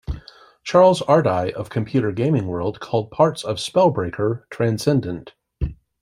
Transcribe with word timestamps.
Charles 0.63 1.01
Ardai 1.03 1.51
of 1.53 1.69
"Computer 1.69 2.11
Gaming 2.11 2.47
World" 2.47 2.79
called 2.79 3.11
parts 3.11 3.43
of 3.43 3.57
"Spellbreaker" 3.57 4.49
"transcendent". 4.49 5.35